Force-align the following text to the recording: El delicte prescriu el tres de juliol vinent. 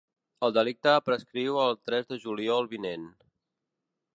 El 0.45 0.53
delicte 0.57 0.93
prescriu 1.09 1.59
el 1.65 1.77
tres 1.89 2.09
de 2.13 2.19
juliol 2.25 2.71
vinent. 2.73 3.05